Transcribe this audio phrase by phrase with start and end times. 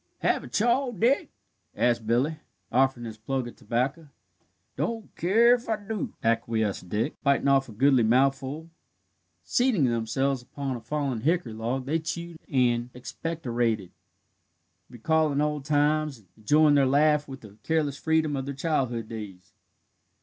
[0.21, 1.29] "Have a chaw, Dick?"
[1.75, 2.37] asked Billy,
[2.71, 4.07] offering his plug of tobacco.
[4.75, 8.71] "Don't keer if I do," acquiesced Dick, biting off a goodly mouthful.
[9.43, 13.91] Seating themselves upon a fallen hickory log, they chewed and expectorated,
[14.89, 19.53] recalling old times, and enjoying their laugh with the careless freedom of their childhood days.